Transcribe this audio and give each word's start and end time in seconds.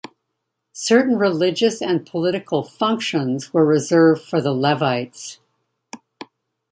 Certain 0.73 1.15
religious 1.19 1.79
and 1.79 2.07
political 2.07 2.63
functions 2.63 3.53
were 3.53 3.63
reserved 3.63 4.23
for 4.23 4.41
the 4.41 4.51
Levites. 4.51 5.39